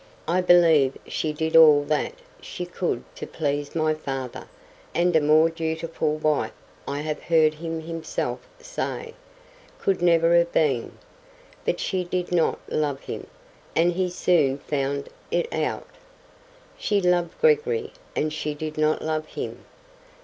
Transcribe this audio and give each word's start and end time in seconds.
I 0.27 0.41
believe 0.41 0.97
she 1.05 1.31
did 1.31 1.55
all 1.55 1.83
that 1.83 2.15
she 2.41 2.65
could 2.65 3.03
to 3.17 3.27
please 3.27 3.75
my 3.75 3.93
father; 3.93 4.47
and 4.95 5.15
a 5.15 5.21
more 5.21 5.47
dutiful 5.47 6.17
wife, 6.17 6.53
I 6.87 7.01
have 7.01 7.21
heard 7.21 7.53
him 7.53 7.81
himself 7.81 8.39
say, 8.59 9.13
could 9.79 10.01
never 10.01 10.35
have 10.39 10.51
been. 10.51 10.97
But 11.65 11.79
she 11.79 12.03
did 12.03 12.31
not 12.31 12.57
love 12.67 13.01
him, 13.01 13.27
and 13.75 13.91
he 13.93 14.09
soon 14.09 14.57
found 14.57 15.09
it 15.29 15.53
out. 15.53 15.85
She 16.79 16.99
loved 16.99 17.39
Gregory, 17.39 17.93
and 18.15 18.33
she 18.33 18.55
did 18.55 18.79
not 18.79 19.03
love 19.03 19.27
him. 19.27 19.65